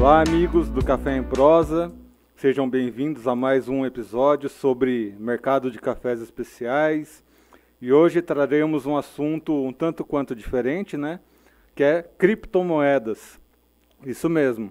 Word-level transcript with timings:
Olá, 0.00 0.22
amigos 0.22 0.70
do 0.70 0.82
Café 0.82 1.14
em 1.18 1.22
Prosa. 1.22 1.92
Sejam 2.34 2.66
bem-vindos 2.66 3.28
a 3.28 3.36
mais 3.36 3.68
um 3.68 3.84
episódio 3.84 4.48
sobre 4.48 5.14
mercado 5.18 5.70
de 5.70 5.78
cafés 5.78 6.22
especiais. 6.22 7.22
E 7.82 7.92
hoje 7.92 8.22
traremos 8.22 8.86
um 8.86 8.96
assunto 8.96 9.52
um 9.52 9.74
tanto 9.74 10.02
quanto 10.02 10.34
diferente, 10.34 10.96
né? 10.96 11.20
Que 11.74 11.84
é 11.84 12.02
criptomoedas. 12.16 13.38
Isso 14.02 14.30
mesmo. 14.30 14.68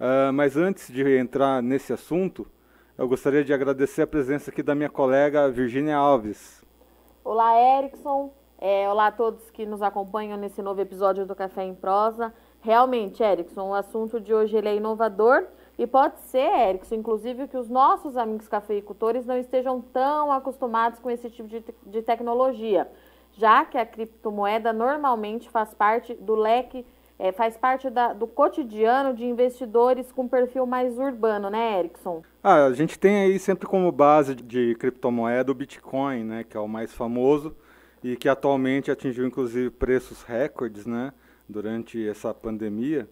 Uh, 0.00 0.32
mas 0.32 0.56
antes 0.56 0.90
de 0.90 1.18
entrar 1.18 1.62
nesse 1.62 1.92
assunto, 1.92 2.46
eu 2.96 3.06
gostaria 3.06 3.44
de 3.44 3.52
agradecer 3.52 4.00
a 4.00 4.06
presença 4.06 4.50
aqui 4.50 4.62
da 4.62 4.74
minha 4.74 4.88
colega 4.88 5.50
Virginia 5.50 5.96
Alves. 5.96 6.64
Olá, 7.22 7.52
Erickson. 7.78 8.32
É, 8.58 8.88
olá 8.88 9.08
a 9.08 9.12
todos 9.12 9.50
que 9.50 9.66
nos 9.66 9.82
acompanham 9.82 10.38
nesse 10.38 10.62
novo 10.62 10.80
episódio 10.80 11.26
do 11.26 11.34
Café 11.34 11.64
em 11.64 11.74
Prosa. 11.74 12.32
Realmente, 12.62 13.22
Erickson, 13.22 13.70
o 13.70 13.74
assunto 13.74 14.20
de 14.20 14.32
hoje 14.32 14.56
ele 14.56 14.68
é 14.68 14.76
inovador 14.76 15.44
e 15.76 15.84
pode 15.84 16.20
ser, 16.20 16.48
Erickson, 16.68 16.94
inclusive, 16.94 17.48
que 17.48 17.56
os 17.56 17.68
nossos 17.68 18.16
amigos 18.16 18.46
cafeicultores 18.46 19.26
não 19.26 19.36
estejam 19.36 19.80
tão 19.80 20.30
acostumados 20.30 21.00
com 21.00 21.10
esse 21.10 21.28
tipo 21.28 21.48
de, 21.48 21.64
de 21.84 22.02
tecnologia, 22.02 22.88
já 23.32 23.64
que 23.64 23.76
a 23.76 23.84
criptomoeda 23.84 24.72
normalmente 24.72 25.50
faz 25.50 25.74
parte 25.74 26.14
do 26.14 26.36
leque, 26.36 26.86
é, 27.18 27.32
faz 27.32 27.56
parte 27.56 27.90
da, 27.90 28.12
do 28.12 28.28
cotidiano 28.28 29.12
de 29.12 29.24
investidores 29.24 30.12
com 30.12 30.28
perfil 30.28 30.64
mais 30.64 30.96
urbano, 30.98 31.50
né, 31.50 31.80
Erickson? 31.80 32.22
Ah, 32.44 32.66
a 32.66 32.72
gente 32.72 32.96
tem 32.96 33.16
aí 33.16 33.38
sempre 33.40 33.66
como 33.66 33.90
base 33.90 34.36
de 34.36 34.76
criptomoeda 34.76 35.50
o 35.50 35.54
Bitcoin, 35.54 36.22
né, 36.22 36.44
que 36.44 36.56
é 36.56 36.60
o 36.60 36.68
mais 36.68 36.92
famoso 36.92 37.56
e 38.04 38.16
que 38.16 38.28
atualmente 38.28 38.90
atingiu 38.90 39.26
inclusive 39.26 39.70
preços 39.70 40.22
recordes, 40.22 40.86
né? 40.86 41.12
Durante 41.52 42.08
essa 42.08 42.34
pandemia. 42.34 43.08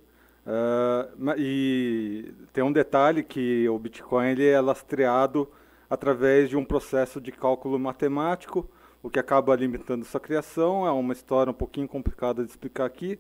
Uh, 0.46 1.34
e 1.36 2.32
tem 2.52 2.65
um 2.65 2.73
detalhe 2.73 3.23
que 3.23 3.68
o 3.68 3.78
Bitcoin 3.78 4.30
ele 4.30 4.46
é 4.46 4.60
lastreado 4.60 5.48
através 5.88 6.48
de 6.48 6.56
um 6.56 6.65
processo 6.65 7.20
de 7.20 7.30
cálculo 7.30 7.78
matemático, 7.78 8.68
o 9.02 9.10
que 9.10 9.18
acaba 9.18 9.54
limitando 9.54 10.04
sua 10.04 10.20
criação. 10.20 10.87
É 10.87 10.90
uma 10.90 11.12
história 11.12 11.50
um 11.50 11.54
pouquinho 11.54 11.87
complicada 11.87 12.42
de 12.42 12.50
explicar 12.50 12.87
aqui 12.87 13.18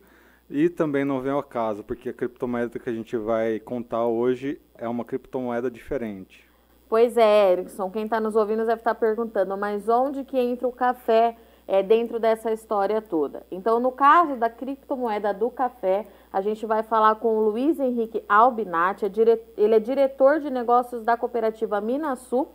e 0.48 0.68
também 0.68 1.04
não 1.04 1.20
vem 1.20 1.30
ao 1.30 1.42
caso, 1.42 1.84
porque 1.84 2.08
a 2.08 2.12
criptomoeda 2.12 2.78
que 2.78 2.90
a 2.90 2.92
gente 2.92 3.16
vai 3.16 3.60
contar 3.60 4.04
hoje 4.06 4.60
é 4.76 4.88
uma 4.88 5.04
criptomoeda 5.04 5.70
diferente. 5.70 6.48
Pois 6.88 7.16
é, 7.16 7.52
Erickson, 7.52 7.88
quem 7.88 8.04
está 8.04 8.18
nos 8.18 8.34
ouvindo 8.34 8.66
deve 8.66 8.80
estar 8.80 8.94
tá 8.94 9.00
perguntando, 9.00 9.56
mas 9.56 9.88
onde 9.88 10.24
que 10.24 10.36
entra 10.36 10.66
o 10.66 10.72
café 10.72 11.36
é, 11.66 11.82
dentro 11.82 12.18
dessa 12.18 12.52
história 12.52 13.00
toda. 13.00 13.42
Então, 13.50 13.78
no 13.78 13.92
caso 13.92 14.36
da 14.36 14.50
criptomoeda 14.50 15.32
do 15.32 15.50
café, 15.50 16.06
a 16.32 16.40
gente 16.40 16.66
vai 16.66 16.82
falar 16.82 17.14
com 17.16 17.36
o 17.36 17.50
Luiz 17.50 17.78
Henrique 17.78 18.22
Albinati, 18.28 19.04
é 19.04 19.40
ele 19.56 19.74
é 19.74 19.80
diretor 19.80 20.40
de 20.40 20.50
negócios 20.50 21.02
da 21.04 21.16
cooperativa 21.16 21.80
Minasul, 21.80 22.48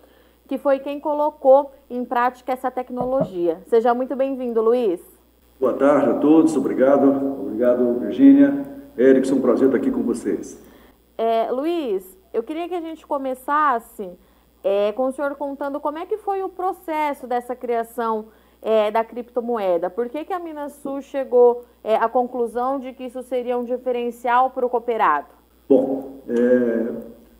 que 0.47 0.57
foi 0.57 0.79
quem 0.79 0.99
colocou 0.99 1.71
em 1.89 2.05
prática 2.05 2.53
essa 2.53 2.69
tecnologia. 2.69 3.61
Seja 3.67 3.93
muito 3.93 4.15
bem-vindo, 4.15 4.61
Luiz. 4.61 5.01
Boa 5.59 5.73
tarde 5.73 6.09
a 6.09 6.13
todos, 6.15 6.55
obrigado. 6.55 7.07
Obrigado, 7.41 7.99
Virgínia. 7.99 8.65
Erickson, 8.97 9.39
prazer 9.39 9.67
estar 9.67 9.77
aqui 9.77 9.89
com 9.89 10.03
vocês. 10.03 10.61
É, 11.17 11.49
Luiz, 11.51 12.17
eu 12.33 12.43
queria 12.43 12.67
que 12.67 12.75
a 12.75 12.81
gente 12.81 13.07
começasse 13.07 14.09
é, 14.63 14.91
com 14.91 15.07
o 15.07 15.11
senhor 15.11 15.35
contando 15.35 15.79
como 15.79 15.97
é 15.97 16.05
que 16.05 16.17
foi 16.17 16.43
o 16.43 16.49
processo 16.49 17.25
dessa 17.27 17.55
criação 17.55 18.25
é, 18.65 18.89
da 18.89 19.03
criptomoeda. 19.03 19.91
Por 19.91 20.09
que, 20.09 20.25
que 20.25 20.33
a 20.33 20.39
Minasul 20.39 20.99
chegou 20.99 21.63
é, 21.83 21.95
à 21.97 22.09
conclusão 22.09 22.79
de 22.79 22.93
que 22.93 23.03
isso 23.03 23.21
seria 23.21 23.55
um 23.55 23.63
diferencial 23.63 24.49
para 24.49 24.65
o 24.65 24.69
cooperado? 24.69 25.27
Bom, 25.69 26.13
é, 26.27 26.91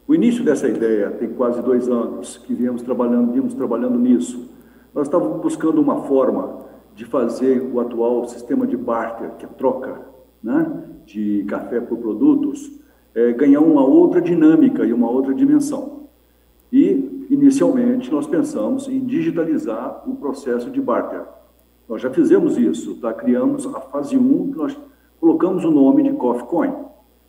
o 0.08 0.14
início 0.14 0.46
dessa 0.46 0.68
ideia 0.68 1.10
tem 1.10 1.34
quase 1.34 1.64
dois 1.64 1.90
anos 1.90 2.38
que 2.38 2.54
viemos 2.54 2.84
trabalhando, 2.84 3.32
viemos 3.32 3.56
trabalhando 3.56 3.98
nisso. 3.98 4.54
Nós 4.94 5.08
estávamos 5.08 5.42
buscando 5.42 5.82
uma 5.82 6.04
forma 6.04 6.64
de 6.94 7.06
fazer 7.06 7.60
o 7.74 7.80
atual 7.80 8.28
sistema 8.28 8.68
de 8.68 8.78
barter, 8.78 9.32
que 9.40 9.46
é 9.46 9.50
troca 9.58 10.00
né, 10.44 10.84
de 11.08 11.44
café 11.48 11.82
por 11.82 11.98
produtos, 11.98 12.72
é, 13.16 13.32
ganhar 13.32 13.62
uma 13.62 13.84
outra 13.84 14.22
dinâmica 14.22 14.86
e 14.86 14.94
uma 14.94 15.10
outra 15.10 15.34
dimensão. 15.34 16.04
E 16.72 17.05
inicialmente, 17.36 18.12
nós 18.12 18.26
pensamos 18.26 18.88
em 18.88 19.00
digitalizar 19.06 20.04
o 20.10 20.16
processo 20.16 20.70
de 20.70 20.82
barter. 20.82 21.24
Nós 21.88 22.02
já 22.02 22.10
fizemos 22.10 22.58
isso, 22.58 22.96
tá? 22.96 23.14
criamos 23.14 23.66
a 23.68 23.80
fase 23.80 24.18
1, 24.18 24.52
que 24.52 24.58
nós 24.58 24.78
colocamos 25.20 25.64
o 25.64 25.72
nome 25.72 26.04
de 26.04 26.14
Coffee 26.14 26.48
Coin. 26.48 26.74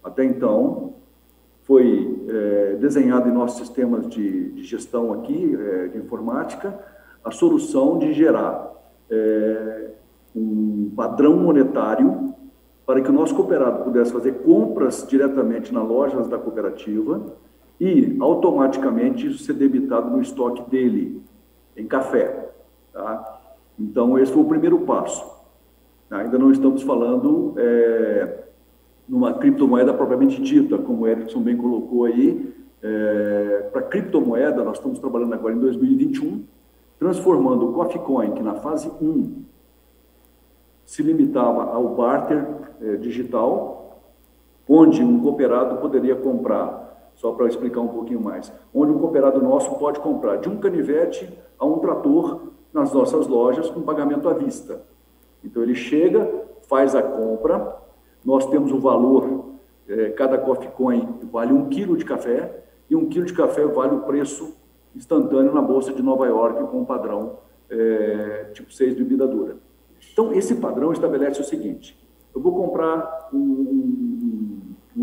Até 0.02 0.24
então, 0.24 0.94
foi 1.64 2.24
é, 2.28 2.76
desenhado 2.80 3.28
em 3.28 3.32
nossos 3.32 3.58
sistemas 3.58 4.08
de, 4.08 4.52
de 4.52 4.62
gestão 4.62 5.12
aqui, 5.12 5.54
é, 5.54 5.88
de 5.88 5.98
informática, 5.98 6.78
a 7.24 7.30
solução 7.30 7.98
de 7.98 8.12
gerar 8.12 8.72
é, 9.10 9.90
um 10.34 10.92
padrão 10.94 11.36
monetário 11.36 12.34
para 12.86 13.00
que 13.00 13.10
o 13.10 13.12
nosso 13.12 13.34
cooperado 13.34 13.82
pudesse 13.82 14.12
fazer 14.12 14.32
compras 14.44 15.04
diretamente 15.08 15.74
nas 15.74 15.86
lojas 15.86 16.28
da 16.28 16.38
cooperativa 16.38 17.20
e 17.80 18.16
automaticamente 18.20 19.26
isso 19.26 19.44
ser 19.44 19.54
debitado 19.54 20.10
no 20.10 20.20
estoque 20.20 20.68
dele, 20.70 21.22
em 21.76 21.86
café. 21.86 22.50
Tá? 22.92 23.40
Então, 23.78 24.18
esse 24.18 24.32
foi 24.32 24.42
o 24.42 24.48
primeiro 24.48 24.80
passo. 24.80 25.24
Ainda 26.10 26.38
não 26.38 26.50
estamos 26.50 26.82
falando 26.82 27.54
é, 27.58 28.44
numa 29.08 29.34
criptomoeda 29.34 29.92
propriamente 29.92 30.40
dita, 30.40 30.78
como 30.78 31.02
o 31.02 31.06
Erickson 31.06 31.40
bem 31.40 31.56
colocou 31.56 32.04
aí. 32.04 32.54
É, 32.82 33.68
Para 33.72 33.82
criptomoeda, 33.82 34.62
nós 34.64 34.78
estamos 34.78 34.98
trabalhando 34.98 35.34
agora 35.34 35.54
em 35.54 35.58
2021, 35.58 36.44
transformando 36.98 37.68
o 37.68 37.72
Coffee 37.72 38.00
Coin, 38.00 38.32
que 38.32 38.42
na 38.42 38.54
fase 38.54 38.90
1 39.02 39.44
se 40.84 41.02
limitava 41.02 41.64
ao 41.64 41.94
barter 41.94 42.46
é, 42.80 42.96
digital, 42.96 44.00
onde 44.68 45.02
um 45.02 45.20
cooperado 45.20 45.76
poderia 45.78 46.14
comprar 46.14 46.85
só 47.26 47.32
para 47.32 47.48
explicar 47.48 47.80
um 47.80 47.88
pouquinho 47.88 48.20
mais, 48.20 48.52
onde 48.72 48.92
um 48.92 48.98
cooperado 49.00 49.42
nosso 49.42 49.76
pode 49.78 49.98
comprar 49.98 50.36
de 50.36 50.48
um 50.48 50.58
canivete 50.58 51.28
a 51.58 51.66
um 51.66 51.80
trator 51.80 52.52
nas 52.72 52.92
nossas 52.92 53.26
lojas 53.26 53.68
com 53.68 53.82
pagamento 53.82 54.28
à 54.28 54.32
vista. 54.32 54.82
Então 55.42 55.60
ele 55.60 55.74
chega, 55.74 56.44
faz 56.68 56.94
a 56.94 57.02
compra, 57.02 57.78
nós 58.24 58.46
temos 58.46 58.70
o 58.70 58.78
valor, 58.78 59.56
é, 59.88 60.10
cada 60.10 60.38
coffee 60.38 60.68
coin 60.68 61.18
vale 61.32 61.52
um 61.52 61.68
quilo 61.68 61.96
de 61.96 62.04
café, 62.04 62.62
e 62.88 62.94
um 62.94 63.08
quilo 63.08 63.26
de 63.26 63.32
café 63.32 63.66
vale 63.66 63.96
o 63.96 64.02
preço 64.02 64.56
instantâneo 64.94 65.52
na 65.52 65.60
Bolsa 65.60 65.92
de 65.92 66.02
Nova 66.04 66.26
York 66.26 66.70
com 66.70 66.82
um 66.82 66.84
padrão 66.84 67.40
é, 67.68 68.50
tipo 68.54 68.72
6 68.72 68.94
bebida 68.94 69.26
dura. 69.26 69.56
Então 70.12 70.32
esse 70.32 70.54
padrão 70.54 70.92
estabelece 70.92 71.40
o 71.40 71.44
seguinte, 71.44 71.98
eu 72.32 72.40
vou 72.40 72.54
comprar 72.54 73.30
um, 73.32 73.38
um 73.38 74.45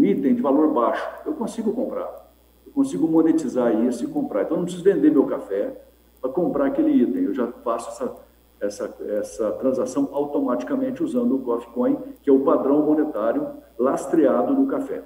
item 0.02 0.36
de 0.36 0.42
valor 0.42 0.74
baixo, 0.74 1.08
eu 1.26 1.34
consigo 1.34 1.74
comprar. 1.74 2.32
Eu 2.66 2.72
consigo 2.72 3.08
monetizar 3.08 3.74
isso 3.86 4.04
e 4.04 4.08
comprar. 4.08 4.44
Então, 4.44 4.56
eu 4.56 4.60
não 4.60 4.66
preciso 4.66 4.84
vender 4.84 5.12
meu 5.12 5.26
café 5.26 5.80
para 6.22 6.32
comprar 6.32 6.68
aquele 6.68 6.92
item. 6.92 7.24
Eu 7.24 7.34
já 7.34 7.48
faço 7.48 7.90
essa, 7.90 8.16
essa, 8.60 8.96
essa 9.10 9.52
transação 9.54 10.10
automaticamente 10.12 11.04
usando 11.04 11.36
o 11.36 11.40
Coffee 11.40 11.72
Coin, 11.74 11.98
que 12.22 12.30
é 12.30 12.34
o 12.34 12.40
padrão 12.40 12.82
monetário 12.82 13.48
lastreado 13.78 14.54
no 14.54 14.68
café. 14.68 15.04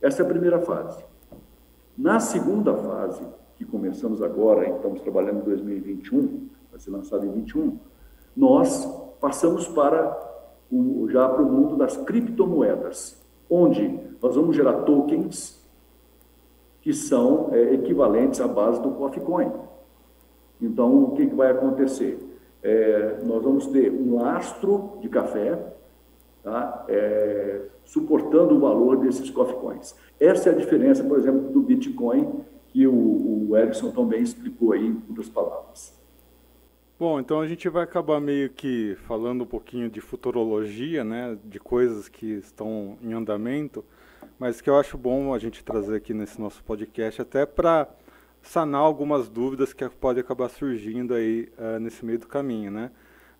Essa 0.00 0.22
é 0.22 0.24
a 0.24 0.28
primeira 0.28 0.60
fase. 0.60 1.04
Na 1.98 2.18
segunda 2.20 2.72
fase, 2.74 3.22
que 3.56 3.64
começamos 3.64 4.22
agora, 4.22 4.66
estamos 4.70 5.02
trabalhando 5.02 5.40
em 5.40 5.44
2021, 5.44 6.48
vai 6.70 6.80
ser 6.80 6.90
lançado 6.90 7.24
em 7.24 7.28
2021, 7.28 7.78
nós 8.34 8.86
passamos 9.20 9.68
para 9.68 10.16
o, 10.72 11.06
já 11.10 11.28
para 11.28 11.42
o 11.42 11.52
mundo 11.52 11.76
das 11.76 11.96
criptomoedas 11.98 13.19
onde 13.50 13.98
nós 14.22 14.36
vamos 14.36 14.54
gerar 14.54 14.82
tokens 14.82 15.60
que 16.80 16.94
são 16.94 17.48
é, 17.52 17.74
equivalentes 17.74 18.40
à 18.40 18.48
base 18.48 18.80
do 18.80 18.92
Coffee 18.92 19.22
Coin. 19.22 19.50
Então, 20.60 21.04
o 21.04 21.10
que, 21.12 21.26
que 21.26 21.34
vai 21.34 21.50
acontecer? 21.50 22.18
É, 22.62 23.18
nós 23.24 23.42
vamos 23.42 23.66
ter 23.66 23.90
um 23.90 24.16
lastro 24.16 24.98
de 25.00 25.08
café 25.08 25.58
tá? 26.42 26.84
é, 26.88 27.62
suportando 27.84 28.56
o 28.56 28.60
valor 28.60 28.98
desses 28.98 29.30
Coffee 29.30 29.56
Coins. 29.56 29.94
Essa 30.18 30.50
é 30.50 30.52
a 30.52 30.56
diferença, 30.56 31.02
por 31.02 31.18
exemplo, 31.18 31.50
do 31.50 31.60
Bitcoin, 31.60 32.28
que 32.68 32.86
o, 32.86 33.48
o 33.48 33.56
Erickson 33.56 33.90
também 33.90 34.22
explicou 34.22 34.72
aí 34.72 34.86
em 34.86 35.02
outras 35.08 35.28
palavras. 35.28 35.99
Bom, 37.00 37.18
então 37.18 37.40
a 37.40 37.48
gente 37.48 37.66
vai 37.66 37.84
acabar 37.84 38.20
meio 38.20 38.50
que 38.50 38.94
falando 39.06 39.44
um 39.44 39.46
pouquinho 39.46 39.88
de 39.88 40.02
futurologia, 40.02 41.02
né, 41.02 41.38
de 41.42 41.58
coisas 41.58 42.10
que 42.10 42.26
estão 42.26 42.98
em 43.00 43.14
andamento, 43.14 43.82
mas 44.38 44.60
que 44.60 44.68
eu 44.68 44.78
acho 44.78 44.98
bom 44.98 45.32
a 45.32 45.38
gente 45.38 45.64
trazer 45.64 45.96
aqui 45.96 46.12
nesse 46.12 46.38
nosso 46.38 46.62
podcast 46.62 47.22
até 47.22 47.46
para 47.46 47.88
sanar 48.42 48.82
algumas 48.82 49.30
dúvidas 49.30 49.72
que 49.72 49.88
podem 49.88 50.20
acabar 50.20 50.50
surgindo 50.50 51.14
aí 51.14 51.48
uh, 51.56 51.80
nesse 51.80 52.04
meio 52.04 52.18
do 52.18 52.26
caminho, 52.26 52.70
né? 52.70 52.90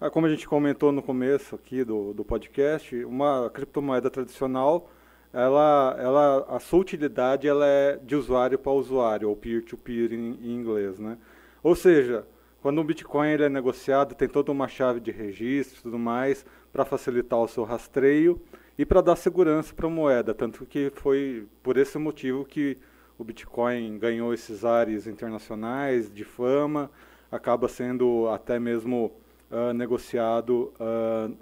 Ah, 0.01 0.09
como 0.09 0.25
a 0.25 0.31
gente 0.31 0.49
comentou 0.49 0.91
no 0.91 1.03
começo 1.03 1.55
aqui 1.55 1.85
do, 1.85 2.15
do 2.15 2.25
podcast, 2.25 3.05
uma 3.05 3.51
criptomoeda 3.51 4.09
tradicional 4.09 4.91
ela, 5.35 5.97
ela, 5.99 6.47
a 6.49 6.59
sua 6.59 6.81
utilidade 6.81 7.47
ela 7.47 7.67
é 7.67 7.99
de 8.03 8.17
usuário 8.17 8.59
para 8.59 8.73
usuário, 8.73 9.29
ou 9.29 9.37
peer-to-peer 9.37 10.09
-peer 10.09 10.19
em, 10.19 10.39
em, 10.43 10.55
inglês. 10.55 10.99
Né? 10.99 11.19
Ou 11.63 11.77
seja, 11.77 12.25
quando 12.63 12.81
um 12.81 12.85
Bitcoin 12.85 13.29
ele 13.29 13.45
é 13.45 13.49
negociado, 13.49 14.15
tem 14.15 14.29
toda 14.29 14.53
uma 14.53 14.69
chave 14.69 15.01
de 15.01 15.11
registro 15.11 15.79
e 15.79 15.83
tudo 15.83 15.99
mais 15.99 16.45
para 16.73 16.85
facilitar 16.85 17.39
o 17.39 17.49
seu 17.49 17.65
rastreio 17.65 18.41
e 18.77 18.85
para 18.85 19.01
dar 19.01 19.17
segurança 19.17 19.75
para 19.75 19.87
a 19.87 19.91
moeda. 19.91 20.35
Tanto 20.35 20.67
que 20.67 20.93
foi 20.95 21.47
por 21.63 21.77
esse 21.77 21.99
motivo 21.99 22.45
que 22.45 22.79
o 23.19 23.25
Bitcoin 23.25 23.99
ganhou 23.99 24.33
esses 24.33 24.65
ares 24.65 25.07
internacionais 25.07 26.13
de 26.13 26.25
fama, 26.25 26.91
acaba 27.31 27.69
sendo 27.69 28.29
até 28.29 28.59
mesmo 28.59 29.13
uh, 29.51 29.73
negociado 29.73 30.73
uh, 30.81 31.37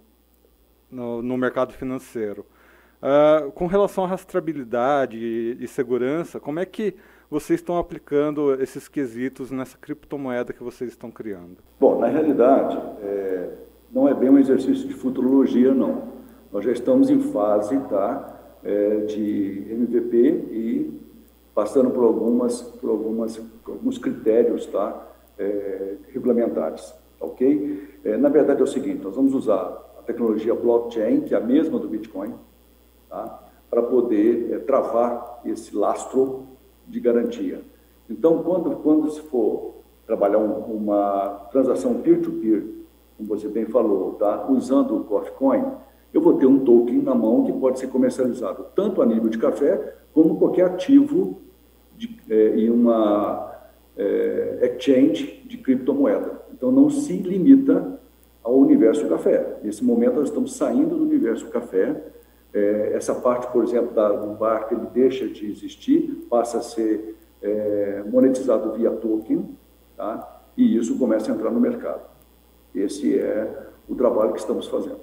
no, 0.91 1.23
no 1.23 1.37
mercado 1.37 1.73
financeiro. 1.73 2.45
Uh, 3.01 3.53
com 3.53 3.67
relação 3.67 4.05
à 4.05 4.09
rastreabilidade 4.09 5.17
e, 5.17 5.57
e, 5.61 5.69
segurança, 5.69 6.41
como 6.41 6.59
é 6.59 6.67
que 6.67 6.97
vocês 7.31 7.61
estão 7.61 7.79
aplicando 7.79 8.55
esses 8.55 8.89
quesitos 8.89 9.51
nessa 9.51 9.77
criptomoeda 9.77 10.53
que 10.53 10.63
vocês 10.63 10.91
estão 10.91 11.11
criando? 11.11 11.59
Bom, 11.79 11.99
na 11.99 12.07
realidade, 12.07 12.77
é, 13.03 13.51
não 13.93 14.09
é 14.09 14.15
bem 14.15 14.31
um 14.31 14.39
exercício 14.39 14.89
de 14.89 14.95
futurologia, 14.95 15.75
não. 15.75 16.09
Nós 16.51 16.65
já 16.65 16.73
estamos 16.73 17.11
em 17.11 17.21
fase 17.21 17.79
tá, 17.89 18.59
é, 18.65 19.01
de 19.01 19.67
MVP 19.71 20.17
e 20.51 21.01
passando 21.55 21.91
por, 21.91 22.05
algumas, 22.05 22.63
por 22.63 22.89
algumas, 22.89 23.41
alguns 23.67 23.99
critérios 23.99 24.65
tá, 24.67 25.07
é, 25.39 25.97
regulamentares, 26.13 26.95
ok? 27.21 27.99
É, 28.05 28.17
na 28.17 28.31
verdade 28.31 28.61
é 28.61 28.65
o 28.65 28.67
seguinte, 28.67 29.03
nós 29.05 29.15
vamos 29.15 29.35
usar 29.35 29.97
a 29.99 30.03
tecnologia 30.03 30.55
blockchain, 30.55 31.23
que 31.23 31.35
é 31.35 31.37
a 31.37 31.41
mesma 31.41 31.79
do 31.79 31.89
Bitcoin, 31.89 32.33
tá? 33.11 33.45
para 33.69 33.83
poder 33.83 34.53
é, 34.53 34.59
travar 34.61 35.43
esse 35.45 35.77
lastro 35.77 36.58
de 36.89 37.01
garantia. 37.01 37.61
Então, 38.09 38.43
quando, 38.43 38.77
quando 38.77 39.11
se 39.11 39.21
for 39.23 39.75
trabalhar 40.07 40.39
um, 40.39 40.61
uma 40.75 41.49
transação 41.53 41.95
peer-to-peer, 42.01 42.63
-peer, 42.63 42.79
como 43.17 43.29
você 43.29 43.49
bem 43.49 43.67
falou, 43.67 44.15
tá? 44.15 44.47
usando 44.49 44.97
o 44.97 45.05
Coffee 45.05 45.33
eu 46.15 46.21
vou 46.21 46.35
ter 46.35 46.47
um 46.47 46.61
token 46.61 47.03
na 47.03 47.15
mão 47.15 47.45
que 47.45 47.53
pode 47.53 47.79
ser 47.79 47.89
comercializado 47.89 48.67
tanto 48.75 49.03
a 49.03 49.07
nível 49.07 49.29
de 49.29 49.37
café, 49.37 49.95
como 50.15 50.39
qualquer 50.39 50.65
ativo 50.65 51.41
de, 51.97 52.19
é, 52.31 52.57
em 52.57 52.71
uma 52.71 53.53
é, 53.97 54.59
exchange 54.63 55.45
de 55.47 55.59
criptomoeda. 55.59 56.41
Então, 56.53 56.73
não 56.73 56.89
se 56.89 57.13
limita 57.13 58.01
ao 58.43 58.57
universo 58.57 59.07
café. 59.07 59.59
Nesse 59.63 59.85
momento, 59.85 60.15
nós 60.15 60.29
estamos 60.29 60.55
saindo 60.57 60.97
do 60.97 61.03
universo 61.03 61.47
café 61.49 62.03
é, 62.59 62.97
essa 62.97 63.15
parte, 63.15 63.47
por 63.49 63.63
exemplo, 63.63 63.93
da, 63.95 64.09
do 64.09 64.35
barco, 64.35 64.75
ele 64.75 64.87
deixa 64.93 65.29
de 65.29 65.51
existir, 65.51 66.27
passa 66.29 66.59
a 66.59 66.63
ser 66.63 67.17
é, 67.41 68.03
monetizado 68.07 68.73
via 68.73 68.91
token, 68.91 69.57
tá? 69.97 70.41
e 70.57 70.77
isso 70.77 70.99
começa 70.99 71.31
a 71.31 71.35
entrar 71.35 71.51
no 71.51 71.61
mercado. 71.61 72.03
Esse 72.75 73.19
é 73.19 73.69
o 73.89 73.95
trabalho 73.95 74.33
que 74.33 74.41
estamos 74.41 74.67
fazendo. 74.67 75.01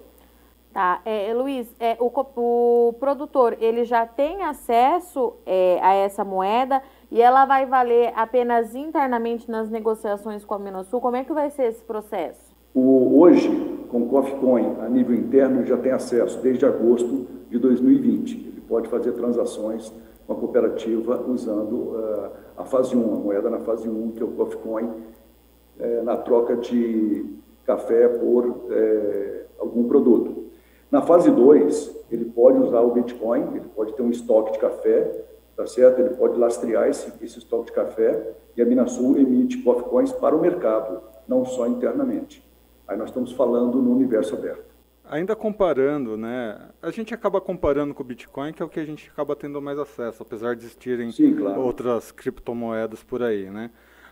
Tá, 0.73 0.99
é, 1.05 1.33
Luiz, 1.33 1.73
é, 1.79 1.95
o, 2.01 2.11
o, 2.35 2.93
produtor 2.99 3.55
ele 3.61 3.85
já 3.85 4.05
tem 4.05 4.43
acesso 4.43 5.33
é, 5.45 5.79
a 5.81 5.93
essa 5.93 6.25
moeda 6.25 6.81
e 7.09 7.21
ela 7.21 7.45
vai 7.45 7.65
valer 7.65 8.11
apenas 8.13 8.75
internamente 8.75 9.49
nas 9.49 9.69
negociações 9.69 10.43
com 10.43 10.53
a 10.53 10.59
Minasul? 10.59 10.99
Como 10.99 11.15
é 11.15 11.23
que 11.23 11.31
vai 11.31 11.49
ser 11.49 11.67
esse 11.67 11.81
processo? 11.81 12.53
O, 12.73 13.21
hoje, 13.21 13.49
com 13.89 14.01
o 14.01 14.09
CoffeeCoin 14.09 14.75
a 14.81 14.89
nível 14.89 15.15
interno, 15.15 15.65
já 15.65 15.77
tem 15.77 15.93
acesso 15.93 16.41
desde 16.41 16.65
agosto 16.65 17.34
de 17.49 17.59
2020. 17.59 18.35
Ele 18.35 18.61
pode 18.67 18.89
fazer 18.89 19.11
transações 19.13 19.91
com 20.25 20.33
a 20.33 20.35
cooperativa 20.35 21.23
usando 21.27 21.73
uh, 21.73 22.29
a 22.57 22.65
fase 22.65 22.95
1, 22.95 23.13
a 23.13 23.17
moeda 23.17 23.49
na 23.49 23.59
fase 23.59 23.87
1, 23.87 24.11
que 24.11 24.21
é 24.21 24.25
o 24.25 24.29
CoffeeCoin, 24.29 24.85
uh, 24.85 26.03
na 26.03 26.17
troca 26.17 26.55
de 26.55 27.25
café 27.65 28.07
por 28.07 28.45
uh, 28.47 29.45
algum 29.59 29.87
produto. 29.87 30.45
Na 30.91 31.01
fase 31.01 31.29
2, 31.29 32.05
ele 32.11 32.25
pode 32.25 32.59
usar 32.59 32.81
o 32.81 32.91
Bitcoin, 32.91 33.55
ele 33.55 33.67
pode 33.75 33.93
ter 33.93 34.01
um 34.01 34.09
estoque 34.09 34.53
de 34.53 34.59
café, 34.59 35.25
tá 35.55 35.65
certo? 35.65 35.99
Ele 35.99 36.11
pode 36.11 36.37
lastrear 36.37 36.87
esse, 36.87 37.11
esse 37.23 37.39
estoque 37.39 37.67
de 37.67 37.71
café 37.73 38.33
e 38.55 38.61
a 38.61 38.65
Minasul 38.65 39.17
emite 39.17 39.57
CoffeeCoins 39.63 40.11
para 40.11 40.35
o 40.35 40.41
mercado, 40.41 41.01
não 41.27 41.45
só 41.45 41.67
internamente. 41.67 42.45
Aí 42.87 42.97
nós 42.97 43.09
estamos 43.09 43.31
falando 43.31 43.81
no 43.81 43.91
universo 43.91 44.35
aberto. 44.35 44.74
Ainda 45.09 45.35
comparando, 45.35 46.17
né? 46.17 46.59
A 46.81 46.89
gente 46.89 47.13
acaba 47.13 47.39
comparando 47.39 47.93
com 47.93 48.01
o 48.01 48.05
Bitcoin, 48.05 48.53
que 48.53 48.61
é 48.61 48.65
o 48.65 48.69
que 48.69 48.79
a 48.79 48.85
gente 48.85 49.09
acaba 49.09 49.35
tendo 49.35 49.61
mais 49.61 49.77
acesso, 49.77 50.23
apesar 50.23 50.55
de 50.55 50.63
existirem 50.63 51.11
Sim, 51.11 51.35
claro. 51.35 51.61
outras 51.61 52.11
criptomoedas 52.11 53.03
por 53.03 53.21
aí, 53.21 53.49
né? 53.49 53.69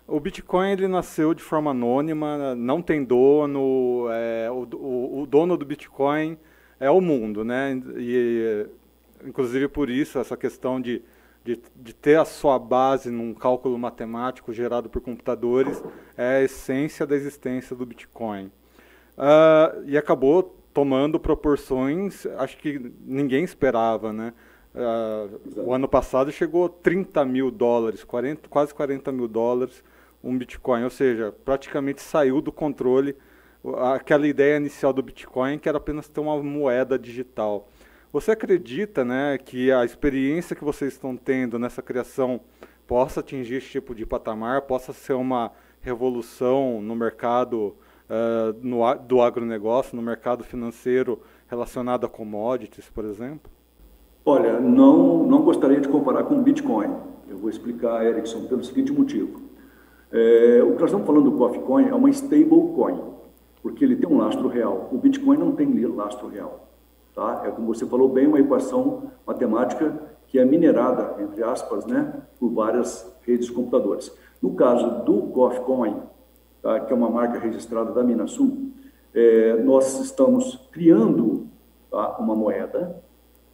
O 0.07 0.19
Bitcoin 0.19 0.72
ele 0.72 0.88
nasceu 0.88 1.34
de 1.34 1.42
forma 1.42 1.72
anônima, 1.72 2.54
não 2.56 2.81
tem 2.81 3.04
dono, 3.04 4.07
é, 4.12 4.50
o, 4.51 4.68
o, 4.75 5.22
o, 5.22 5.25
dono 5.25 5.57
do 5.57 5.66
Bitcoin 5.66 6.38
é 6.80 6.92
o 6.92 7.00
mundo, 7.00 7.44
né? 7.44 7.81
E 7.98 8.68
inclusive 9.25 9.68
por 9.69 9.89
isso 9.89 10.19
essa 10.19 10.36
questão 10.36 10.80
de, 10.80 11.01
de, 11.44 11.60
de 11.75 11.96
ter 11.96 12.19
a 12.19 12.25
sua 12.25 12.60
base 12.60 13.10
num 13.10 13.34
cálculo 13.34 13.80
matemático 13.80 14.51
gerado 14.51 14.89
por 14.89 15.01
computadores 15.01 15.81
é 16.18 16.38
a 16.38 16.44
essência 16.44 17.07
da 17.07 17.16
existência 17.16 17.75
do 17.75 17.86
Bitcoin. 17.86 18.51
Uh, 19.18 19.84
e 19.86 19.98
acabou 19.98 20.62
tomando 20.74 21.20
proporções, 21.20 22.25
acho 22.38 22.58
que 22.58 22.92
ninguém 23.06 23.44
esperava, 23.44 24.12
né? 24.12 24.34
Uh, 24.74 25.62
o 25.68 25.74
ano 25.74 25.88
passado 25.88 26.31
chegou 26.31 26.66
a 26.66 26.70
30 26.70 27.24
mil 27.25 27.52
dólares, 27.52 28.04
40, 28.04 28.50
quase 28.50 28.74
40 28.74 29.12
mil 29.12 29.28
dólares 29.28 29.84
um 30.24 30.36
Bitcoin, 30.36 30.84
ou 30.84 30.90
seja, 30.90 31.34
praticamente 31.44 32.02
saiu 32.02 32.42
do 32.42 32.52
controle 32.52 33.16
aquela 33.94 34.28
ideia 34.28 34.58
inicial 34.58 34.92
do 34.94 35.04
Bitcoin 35.04 35.60
que 35.60 35.70
era 35.70 35.78
apenas 35.78 36.08
ter 36.08 36.22
uma 36.22 36.42
moeda 36.42 36.98
digital. 36.98 37.70
Você 38.12 38.31
acredita, 38.31 39.04
né, 39.04 39.38
que 39.38 39.72
a 39.72 39.84
experiência 39.84 40.56
que 40.56 40.64
vocês 40.64 40.94
estão 40.94 41.18
tendo 41.18 41.60
nessa 41.60 41.81
criação 41.81 42.40
possa 42.88 43.20
atingir 43.20 43.56
esse 43.56 43.68
tipo 43.68 43.94
de 43.94 44.06
patamar, 44.06 44.64
possa 44.64 44.94
ser 44.94 45.14
uma 45.14 45.52
revolução 45.81 46.81
no 46.81 46.96
mercado 46.96 47.75
uh, 48.09 48.55
no, 48.61 48.94
do 48.95 49.21
agronegócio, 49.21 49.95
no 49.95 50.01
mercado 50.01 50.44
financeiro 50.44 51.19
relacionado 51.47 52.05
a 52.05 52.09
commodities, 52.09 52.89
por 52.89 53.05
exemplo? 53.05 53.51
Olha, 54.25 54.59
não, 54.59 55.24
não 55.24 55.41
gostaria 55.41 55.81
de 55.81 55.88
comparar 55.88 56.24
com 56.24 56.36
o 56.36 56.41
Bitcoin. 56.41 56.95
Eu 57.27 57.38
vou 57.38 57.50
explicar, 57.50 58.05
Erickson, 58.05 58.45
pelo 58.45 58.63
seguinte 58.63 58.91
motivo. 58.91 59.41
É, 60.12 60.62
o 60.63 60.74
que 60.74 60.81
nós 60.81 60.89
estamos 60.89 61.05
falando 61.05 61.31
do 61.31 61.38
Coffee 61.38 61.62
é 61.89 61.93
uma 61.93 62.10
stablecoin, 62.10 63.01
porque 63.62 63.83
ele 63.83 63.95
tem 63.95 64.07
um 64.07 64.17
lastro 64.17 64.48
real. 64.48 64.89
O 64.91 64.98
Bitcoin 64.98 65.38
não 65.38 65.51
tem 65.53 65.86
lastro 65.88 66.27
real. 66.27 66.67
Tá? 67.15 67.43
É 67.45 67.51
como 67.51 67.74
você 67.74 67.86
falou 67.86 68.10
bem, 68.10 68.27
uma 68.27 68.39
equação 68.39 69.12
matemática 69.25 69.93
que 70.27 70.39
é 70.39 70.45
minerada, 70.45 71.22
entre 71.22 71.43
aspas, 71.43 71.86
né, 71.86 72.13
por 72.39 72.50
várias 72.50 73.15
redes 73.24 73.48
de 73.48 73.51
computadores. 73.51 74.12
No 74.41 74.55
caso 74.55 75.03
do 75.03 75.22
Coffee 75.27 75.62
tá, 76.63 76.79
que 76.79 76.91
é 76.91 76.96
uma 76.96 77.10
marca 77.10 77.38
registrada 77.38 77.91
da 77.91 78.01
Minasul, 78.01 78.72
é, 79.13 79.62
nós 79.62 80.00
estamos 80.00 80.67
criando 80.72 81.46
tá, 81.91 82.17
uma 82.17 82.36
moeda 82.36 83.03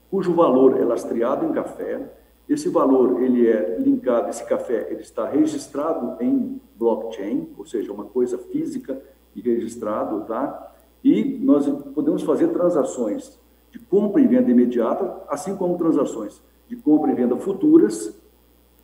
cujo 0.10 0.34
valor 0.34 0.80
é 0.80 0.86
lastreado 0.86 1.46
em 1.46 1.52
café. 1.52 2.14
Esse 2.48 2.70
valor 2.70 3.22
ele 3.22 3.48
é 3.48 3.78
linkado, 3.80 4.30
esse 4.30 4.46
café 4.46 4.88
ele 4.90 5.02
está 5.02 5.28
registrado 5.28 6.24
em 6.24 6.62
blockchain, 6.76 7.50
ou 7.58 7.66
seja, 7.66 7.92
uma 7.92 8.06
coisa 8.06 8.38
física 8.38 9.00
e 9.36 9.42
registrado, 9.42 10.22
tá? 10.22 10.74
E 11.04 11.38
nós 11.44 11.68
podemos 11.94 12.24
fazer 12.24 12.48
transações 12.50 13.40
de 13.72 13.80
compra 13.80 14.22
e 14.22 14.28
venda 14.28 14.50
imediata, 14.50 15.24
assim 15.30 15.56
como 15.56 15.78
transações 15.78 16.42
de 16.68 16.76
compra 16.76 17.12
e 17.12 17.16
venda 17.16 17.38
futuras, 17.38 18.20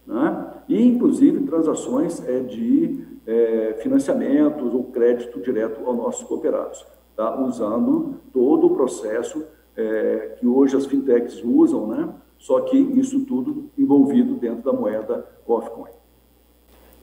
né? 0.05 0.53
e 0.67 0.81
inclusive 0.81 1.45
transações 1.45 2.23
é, 2.27 2.39
de 2.39 3.04
é, 3.27 3.75
financiamentos 3.81 4.73
ou 4.73 4.83
crédito 4.85 5.39
direto 5.41 5.85
aos 5.85 5.97
nossos 5.97 6.23
cooperados, 6.23 6.85
tá? 7.15 7.39
usando 7.41 8.15
todo 8.31 8.67
o 8.67 8.75
processo 8.75 9.45
é, 9.75 10.35
que 10.39 10.47
hoje 10.47 10.77
as 10.77 10.85
fintechs 10.85 11.43
usam, 11.43 11.87
né? 11.87 12.09
só 12.37 12.61
que 12.61 12.77
isso 12.77 13.25
tudo 13.25 13.69
envolvido 13.77 14.35
dentro 14.35 14.63
da 14.63 14.73
moeda 14.73 15.27
Coffeecoin. 15.45 15.91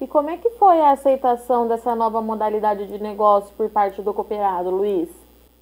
E 0.00 0.06
como 0.06 0.30
é 0.30 0.36
que 0.36 0.50
foi 0.50 0.80
a 0.80 0.92
aceitação 0.92 1.68
dessa 1.68 1.94
nova 1.94 2.20
modalidade 2.20 2.86
de 2.86 3.00
negócio 3.00 3.54
por 3.56 3.68
parte 3.70 4.02
do 4.02 4.12
cooperado, 4.12 4.70
Luiz? 4.70 5.08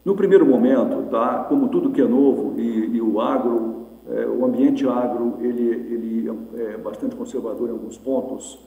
No 0.03 0.15
primeiro 0.15 0.47
momento, 0.47 1.11
tá, 1.11 1.45
como 1.45 1.69
tudo 1.69 1.91
que 1.91 2.01
é 2.01 2.09
novo 2.09 2.59
e, 2.59 2.97
e 2.97 3.03
o 3.03 3.21
agro, 3.21 3.87
é, 4.09 4.25
o 4.27 4.47
ambiente 4.47 4.89
agro, 4.89 5.37
ele, 5.41 5.69
ele 5.69 6.41
é 6.57 6.79
bastante 6.79 7.15
conservador 7.15 7.69
em 7.69 7.73
alguns 7.73 7.99
pontos, 7.99 8.59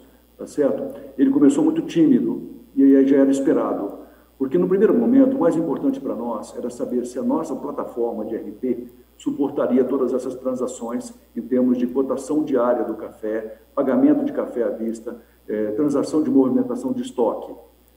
tá 0.43 0.47
certo? 0.47 0.99
Ele 1.17 1.31
começou 1.31 1.63
muito 1.63 1.81
tímido, 1.83 2.49
e 2.75 2.83
aí 2.83 3.07
já 3.07 3.17
era 3.17 3.31
esperado, 3.31 4.03
Porque 4.37 4.57
no 4.57 4.67
primeiro 4.67 4.93
momento, 4.93 5.37
o 5.37 5.39
mais 5.39 5.55
importante 5.55 6.01
para 6.01 6.15
nós 6.15 6.53
era 6.57 6.69
saber 6.69 7.05
se 7.05 7.17
a 7.17 7.21
nossa 7.21 7.55
plataforma 7.55 8.25
de 8.25 8.35
RP 8.35 8.89
suportaria 9.15 9.85
todas 9.85 10.13
essas 10.13 10.35
transações 10.35 11.13
em 11.33 11.41
termos 11.41 11.77
de 11.77 11.87
cotação 11.87 12.43
diária 12.43 12.83
do 12.83 12.95
café, 12.95 13.61
pagamento 13.73 14.25
de 14.25 14.33
café 14.33 14.63
à 14.63 14.69
vista, 14.69 15.15
eh, 15.47 15.71
transação 15.71 16.21
de 16.21 16.29
movimentação 16.29 16.91
de 16.91 17.03
estoque. 17.03 17.53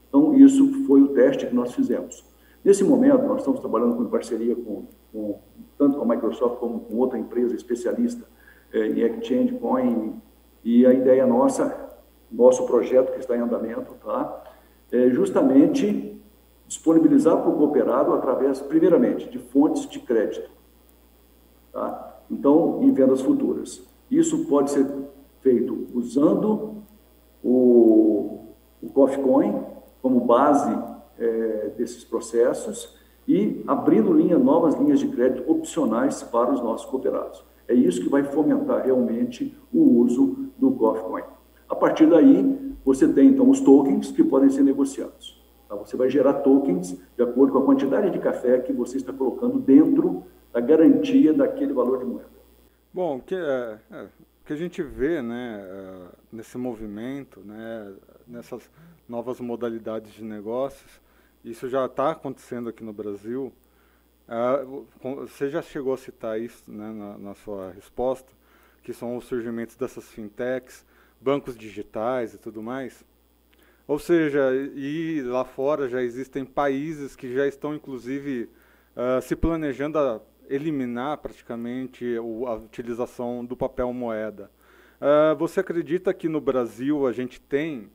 Então, 0.07 0.33
isso 0.35 0.85
foi 0.85 1.01
o 1.01 1.09
teste 1.09 1.47
que 1.47 1.55
nós 1.55 1.73
fizemos. 1.73 2.23
Nesse 2.63 2.83
momento, 2.83 3.23
nós 3.25 3.39
estamos 3.39 3.59
trabalhando 3.59 3.97
com 3.97 4.05
parceria 4.05 4.55
com, 4.55 4.85
com 5.11 5.39
tanto 5.77 5.97
com 5.97 6.03
a 6.09 6.15
Microsoft 6.15 6.59
como 6.59 6.79
com 6.79 6.95
outra 6.97 7.17
empresa 7.17 7.55
especialista 7.55 8.23
eh, 8.71 8.87
em 8.87 8.99
Exchange 9.01 9.55
Coin, 9.55 10.21
e 10.63 10.85
a 10.85 10.93
ideia 10.93 11.25
nossa, 11.25 11.86
nosso 12.31 12.65
projeto 12.65 13.13
que 13.13 13.19
está 13.19 13.35
em 13.35 13.41
andamento, 13.41 13.93
tá? 14.03 14.43
é 14.91 15.09
justamente 15.09 16.19
disponibilizar 16.67 17.37
para 17.37 17.49
o 17.49 17.57
cooperado 17.57 18.13
através, 18.13 18.59
primeiramente, 18.59 19.29
de 19.29 19.39
fontes 19.39 19.87
de 19.87 19.99
crédito, 19.99 20.49
tá? 21.71 22.21
Então, 22.29 22.79
em 22.81 22.91
vendas 22.91 23.21
futuras. 23.21 23.81
Isso 24.11 24.45
pode 24.45 24.71
ser 24.71 24.85
feito 25.41 25.87
usando 25.93 26.83
o, 27.43 28.53
o 28.81 28.89
como 30.01 30.21
base 30.21 30.77
é, 31.17 31.71
desses 31.77 32.03
processos 32.03 32.97
e 33.27 33.63
abrindo 33.67 34.13
linha, 34.13 34.37
novas 34.37 34.75
linhas 34.75 34.99
de 34.99 35.07
crédito 35.07 35.49
opcionais 35.49 36.21
para 36.23 36.51
os 36.51 36.61
nossos 36.61 36.89
cooperados. 36.89 37.43
É 37.67 37.73
isso 37.73 38.01
que 38.01 38.09
vai 38.09 38.23
fomentar 38.23 38.85
realmente 38.85 39.57
o 39.73 39.99
uso 39.99 40.49
do 40.57 40.71
Coffee 40.71 41.23
A 41.69 41.75
partir 41.75 42.07
daí, 42.07 42.75
você 42.83 43.07
tem 43.07 43.29
então 43.29 43.49
os 43.49 43.59
tokens 43.59 44.11
que 44.11 44.23
podem 44.23 44.49
ser 44.49 44.63
negociados. 44.63 45.41
Tá? 45.67 45.75
Você 45.75 45.97
vai 45.97 46.09
gerar 46.09 46.33
tokens 46.35 46.97
de 47.15 47.23
acordo 47.23 47.53
com 47.53 47.59
a 47.59 47.65
quantidade 47.65 48.09
de 48.09 48.19
café 48.19 48.59
que 48.59 48.71
você 48.71 48.97
está 48.97 49.11
colocando 49.11 49.59
dentro 49.59 50.23
da 50.53 50.59
garantia 50.59 51.33
daquele 51.33 51.73
valor 51.73 51.99
de 51.99 52.05
moeda. 52.05 52.37
Bom, 52.93 53.19
que 53.19 53.35
é, 53.35 53.79
é 53.91 54.07
que 54.47 54.53
a 54.53 54.55
gente 54.55 54.81
vê, 54.81 55.21
né, 55.21 55.61
é, 55.61 56.07
nesse 56.31 56.57
movimento, 56.57 57.41
né, 57.41 57.93
nessas 58.25 58.69
novas 59.07 59.41
modalidades 59.41 60.13
de 60.13 60.23
negócios, 60.23 61.01
isso 61.43 61.67
já 61.67 61.85
está 61.85 62.11
acontecendo 62.11 62.69
aqui 62.69 62.81
no 62.81 62.93
Brasil. 62.93 63.51
Uh, 64.27 64.85
você 65.25 65.49
já 65.49 65.61
chegou 65.61 65.93
a 65.93 65.97
citar 65.97 66.39
isso 66.39 66.69
né, 66.69 66.91
na, 66.91 67.17
na, 67.17 67.35
sua 67.35 67.71
resposta, 67.71 68.29
que 68.83 68.93
são 68.93 69.15
os 69.17 69.25
surgimentos 69.25 69.75
dessas 69.75 70.05
fintechs, 70.05 70.85
bancos 71.19 71.57
digitais 71.57 72.33
e 72.33 72.37
tudo 72.37 72.61
mais. 72.61 73.05
Ou 73.87 73.97
seja, 73.97 74.53
e 74.75 75.21
lá 75.21 75.45
fora 75.45 75.87
já 75.87 76.01
existem 76.01 76.43
países 76.43 77.15
que 77.15 77.33
já 77.33 77.47
estão, 77.47 77.73
inclusive, 77.73 78.49
uh, 78.95 79.21
se 79.21 79.35
planejando 79.35 79.97
a 79.97 80.21
eliminar 80.49 81.17
praticamente 81.19 82.17
a 82.17 82.53
utilização 82.53 83.45
do 83.45 83.55
papel 83.55 83.93
moeda. 83.93 84.51
Uh, 84.99 85.35
você 85.37 85.61
acredita 85.61 86.13
que 86.13 86.27
no 86.27 86.41
Brasil 86.41 87.07
a 87.07 87.13
gente 87.13 87.39
tem, 87.39 87.89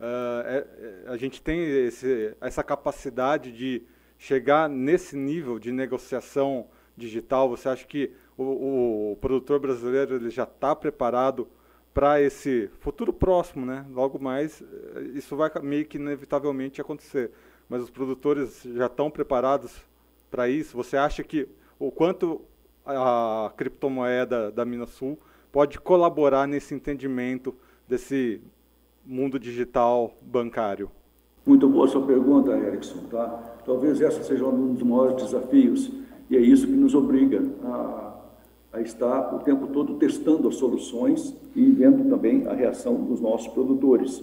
é, 0.00 0.64
a 1.06 1.16
gente 1.16 1.40
tem 1.40 1.60
esse, 1.86 2.36
essa 2.40 2.62
capacidade 2.62 3.52
de 3.52 3.82
chegar 4.18 4.68
nesse 4.68 5.16
nível 5.16 5.58
de 5.58 5.72
negociação 5.72 6.66
digital? 6.96 7.48
Você 7.50 7.68
acha 7.68 7.86
que 7.86 8.12
o, 8.36 9.12
o 9.12 9.16
produtor 9.20 9.60
brasileiro 9.60 10.16
ele 10.16 10.30
já 10.30 10.44
está 10.44 10.74
preparado 10.74 11.48
para 11.92 12.20
esse 12.20 12.70
futuro 12.80 13.12
próximo, 13.12 13.66
né? 13.66 13.84
Logo 13.90 14.18
mais, 14.18 14.62
eh, 14.62 15.02
isso 15.14 15.36
vai 15.36 15.50
meio 15.62 15.86
que 15.86 15.98
inevitavelmente 15.98 16.80
acontecer. 16.80 17.30
Mas 17.68 17.82
os 17.82 17.90
produtores 17.90 18.62
já 18.62 18.86
estão 18.86 19.10
preparados 19.10 19.76
para 20.30 20.48
isso? 20.48 20.76
Você 20.76 20.96
acha 20.96 21.22
que 21.22 21.48
o 21.78 21.90
quanto 21.90 22.40
a 22.84 23.52
criptomoeda 23.56 24.50
da 24.50 24.64
Minasul 24.64 25.18
pode 25.52 25.78
colaborar 25.78 26.46
nesse 26.46 26.74
entendimento 26.74 27.54
desse 27.86 28.40
mundo 29.04 29.38
digital 29.38 30.14
bancário? 30.22 30.90
Muito 31.44 31.68
boa 31.68 31.88
sua 31.88 32.06
pergunta, 32.06 32.52
Erickson. 32.52 33.00
Tá? 33.10 33.26
Talvez 33.64 34.00
essa 34.00 34.22
seja 34.22 34.46
um 34.46 34.74
dos 34.74 34.82
maiores 34.82 35.22
desafios 35.22 35.90
e 36.30 36.36
é 36.36 36.40
isso 36.40 36.66
que 36.66 36.72
nos 36.72 36.94
obriga 36.94 37.42
a, 37.64 38.07
a 38.72 38.80
estar 38.80 39.34
o 39.34 39.38
tempo 39.40 39.68
todo 39.68 39.94
testando 39.94 40.48
as 40.48 40.56
soluções 40.56 41.34
e 41.54 41.70
vendo 41.70 42.08
também 42.08 42.46
a 42.46 42.52
reação 42.52 42.96
dos 43.04 43.20
nossos 43.20 43.48
produtores. 43.48 44.22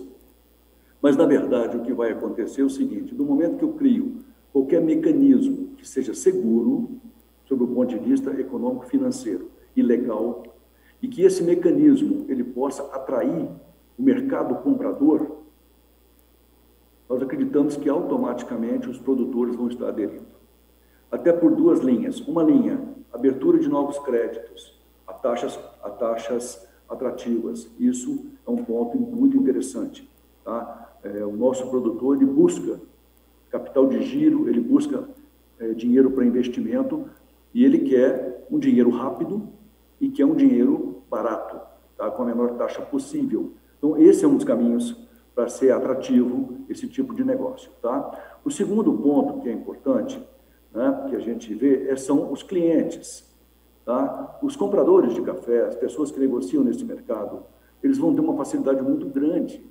Mas, 1.02 1.18
na 1.18 1.26
verdade, 1.26 1.78
o 1.78 1.82
que 1.82 1.94
vai 1.94 2.12
acontecer 2.12 2.62
é 2.62 2.66
o 2.66 2.70
seguinte: 2.70 3.14
no 3.14 3.26
momento 3.26 3.58
que 3.58 3.64
eu 3.64 3.74
crio 3.74 4.18
qualquer 4.52 4.82
mecanismo 4.82 5.70
que 5.78 5.88
seja 5.88 6.14
seguro, 6.14 7.00
sob 7.46 7.64
o 7.64 7.68
ponto 7.68 7.90
de 7.90 8.00
vista 8.00 8.32
econômico-financeiro 8.40 9.50
e 9.76 9.82
legal, 9.82 10.44
e 11.02 11.08
que 11.08 11.22
esse 11.22 11.44
mecanismo 11.44 12.26
ele 12.28 12.44
possa 12.44 12.84
atrair 12.96 13.48
o 13.98 14.02
mercado 14.02 14.56
comprador, 14.64 15.44
nós 17.08 17.22
acreditamos 17.22 17.78
que 17.78 17.88
automaticamente 17.88 18.90
os 18.90 18.98
produtores 18.98 19.56
vão 19.56 19.68
estar 19.68 19.90
aderindo. 19.90 20.26
Até 21.12 21.32
por 21.32 21.56
duas 21.56 21.80
linhas. 21.80 22.20
Uma 22.22 22.44
linha, 22.44 22.82
abertura 23.16 23.58
de 23.58 23.68
novos 23.68 23.98
créditos 24.00 24.78
a 25.08 25.14
taxas, 25.14 25.58
a 25.82 25.90
taxas 25.90 26.68
atrativas. 26.88 27.70
Isso 27.80 28.26
é 28.46 28.52
um 28.52 28.58
ponto 28.58 28.98
muito 28.98 29.38
interessante. 29.38 30.10
Tá? 30.44 30.98
É, 31.04 31.26
o 31.26 31.32
nosso 31.32 31.68
produtor 31.70 32.18
ele 32.18 32.26
busca 32.26 32.80
capital 33.50 33.88
de 33.88 34.04
giro, 34.04 34.50
ele 34.50 34.60
busca 34.60 35.08
é, 35.60 35.70
dinheiro 35.70 36.12
para 36.12 36.26
investimento 36.26 37.10
e 37.54 37.64
ele 37.64 37.80
quer 37.80 38.46
um 38.52 38.60
dinheiro 38.60 38.90
rápido 38.90 39.48
e 40.00 40.10
quer 40.10 40.26
um 40.26 40.36
dinheiro 40.36 41.04
barato, 41.10 41.60
tá? 41.98 42.12
com 42.12 42.24
a 42.24 42.26
menor 42.26 42.52
taxa 42.58 42.82
possível. 42.82 43.54
Então, 43.78 43.98
esse 43.98 44.26
é 44.26 44.28
um 44.28 44.36
dos 44.36 44.44
caminhos 44.44 44.96
para 45.34 45.48
ser 45.48 45.72
atrativo 45.72 46.58
esse 46.70 46.88
tipo 46.88 47.14
de 47.14 47.24
negócio. 47.24 47.72
Tá? 47.82 48.38
O 48.44 48.52
segundo 48.52 48.94
ponto 48.94 49.42
que 49.42 49.50
é 49.50 49.54
importante, 49.54 50.22
que 51.06 51.16
a 51.16 51.20
gente 51.20 51.54
vê, 51.54 51.90
é, 51.90 51.96
são 51.96 52.32
os 52.32 52.44
clientes. 52.44 53.26
Tá? 53.86 54.40
Os 54.42 54.56
compradores 54.56 55.14
de 55.14 55.22
café, 55.22 55.68
as 55.68 55.76
pessoas 55.76 56.12
que 56.12 56.20
negociam 56.20 56.64
nesse 56.64 56.84
mercado, 56.84 57.44
eles 57.84 57.98
vão 57.98 58.14
ter 58.14 58.22
uma 58.22 58.36
facilidade 58.36 58.82
muito 58.82 59.06
grande 59.08 59.64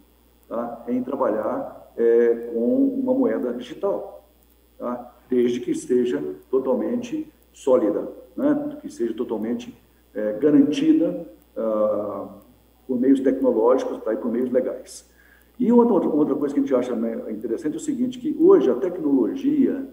tá, 0.48 0.84
em 0.88 1.02
trabalhar 1.02 1.92
é, 1.96 2.50
com 2.52 2.88
uma 3.00 3.12
moeda 3.12 3.52
digital, 3.52 4.28
tá? 4.78 5.12
desde 5.28 5.60
que 5.60 5.72
esteja 5.72 6.22
totalmente 6.50 7.32
sólida, 7.52 8.08
né? 8.36 8.78
que 8.80 8.88
seja 8.90 9.14
totalmente 9.14 9.76
é, 10.14 10.32
garantida 10.34 11.26
ah, 11.56 12.28
por 12.86 13.00
meios 13.00 13.20
tecnológicos 13.20 14.02
tá? 14.02 14.12
e 14.12 14.16
por 14.16 14.30
meios 14.30 14.50
legais. 14.50 15.08
E 15.58 15.70
outra, 15.70 16.08
outra 16.08 16.34
coisa 16.34 16.52
que 16.52 16.60
a 16.60 16.62
gente 16.62 16.74
acha 16.74 16.96
né, 16.96 17.30
interessante 17.30 17.74
é 17.74 17.76
o 17.76 17.80
seguinte, 17.80 18.18
que 18.18 18.36
hoje 18.40 18.70
a 18.70 18.74
tecnologia, 18.74 19.86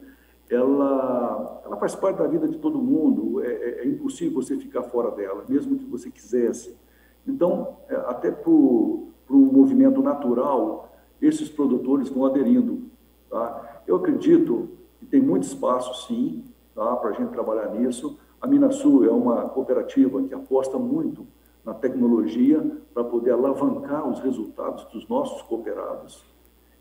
ela, 0.52 1.62
ela 1.66 1.78
faz 1.78 1.96
parte 1.96 2.18
da 2.18 2.28
vida 2.28 2.46
de 2.46 2.58
todo 2.58 2.78
mundo, 2.78 3.42
é, 3.42 3.48
é, 3.48 3.82
é 3.84 3.88
impossível 3.88 4.42
você 4.42 4.58
ficar 4.58 4.84
fora 4.84 5.10
dela, 5.12 5.46
mesmo 5.48 5.78
que 5.78 5.86
você 5.86 6.12
quisesse. 6.12 6.78
Então, 7.26 7.78
é, 7.88 7.96
até 7.96 8.30
para 8.30 8.50
o 8.50 9.14
movimento 9.30 10.02
natural, 10.02 10.92
esses 11.22 11.48
produtores 11.48 12.10
vão 12.10 12.26
aderindo. 12.26 12.82
Tá? 13.30 13.82
Eu 13.88 13.96
acredito 13.96 14.70
que 15.00 15.06
tem 15.06 15.22
muito 15.22 15.44
espaço, 15.44 16.06
sim, 16.06 16.44
tá, 16.76 16.98
para 16.98 17.12
a 17.12 17.14
gente 17.14 17.32
trabalhar 17.32 17.70
nisso. 17.70 18.20
A 18.42 18.46
Minasul 18.46 19.06
é 19.06 19.12
uma 19.12 19.48
cooperativa 19.48 20.22
que 20.24 20.34
aposta 20.34 20.78
muito 20.78 21.26
na 21.64 21.74
tecnologia 21.74 22.60
para 22.94 23.06
poder 23.06 23.32
alavancar 23.32 24.06
os 24.06 24.20
resultados 24.20 24.84
dos 24.86 25.08
nossos 25.08 25.42
cooperados. 25.44 26.26